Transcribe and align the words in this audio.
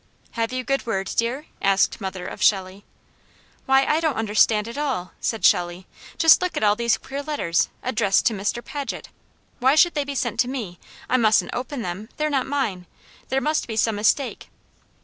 "Have 0.31 0.51
you 0.51 0.63
good 0.63 0.87
word, 0.87 1.11
dear?" 1.15 1.45
asked 1.61 2.01
mother 2.01 2.25
of 2.25 2.41
Shelley. 2.41 2.83
"Why, 3.67 3.85
I 3.85 3.99
don't 3.99 4.15
understand 4.17 4.67
at 4.67 4.75
all," 4.75 5.11
said 5.19 5.45
Shelley. 5.45 5.85
"Just 6.17 6.41
look 6.41 6.57
at 6.57 6.63
all 6.63 6.75
these 6.75 6.97
queer 6.97 7.21
letters, 7.21 7.69
addressed 7.83 8.25
to 8.25 8.33
Mr. 8.33 8.65
Paget. 8.65 9.09
Why 9.59 9.75
should 9.75 9.93
they 9.93 10.03
be 10.03 10.15
sent 10.15 10.39
to 10.39 10.47
me? 10.47 10.79
I 11.07 11.17
mustn't 11.17 11.51
open 11.53 11.83
them. 11.83 12.09
They're 12.17 12.31
not 12.31 12.47
mine. 12.47 12.87
There 13.29 13.41
must 13.41 13.67
be 13.67 13.75
some 13.75 13.95
mistake." 13.95 14.49